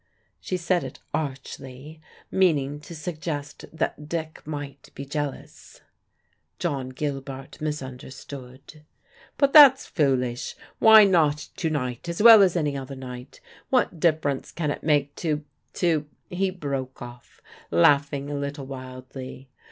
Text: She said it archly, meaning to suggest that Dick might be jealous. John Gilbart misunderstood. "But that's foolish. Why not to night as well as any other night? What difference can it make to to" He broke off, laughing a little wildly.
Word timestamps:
She 0.39 0.57
said 0.57 0.83
it 0.83 0.97
archly, 1.13 2.01
meaning 2.31 2.79
to 2.79 2.95
suggest 2.95 3.65
that 3.71 4.09
Dick 4.09 4.41
might 4.47 4.89
be 4.95 5.05
jealous. 5.05 5.81
John 6.57 6.89
Gilbart 6.89 7.61
misunderstood. 7.61 8.81
"But 9.37 9.53
that's 9.53 9.85
foolish. 9.85 10.55
Why 10.79 11.03
not 11.03 11.49
to 11.57 11.69
night 11.69 12.09
as 12.09 12.19
well 12.19 12.41
as 12.41 12.55
any 12.55 12.75
other 12.75 12.95
night? 12.95 13.41
What 13.69 13.99
difference 13.99 14.51
can 14.51 14.71
it 14.71 14.81
make 14.81 15.15
to 15.17 15.45
to" 15.73 16.07
He 16.31 16.49
broke 16.49 16.99
off, 17.03 17.39
laughing 17.69 18.31
a 18.31 18.35
little 18.35 18.65
wildly. 18.65 19.49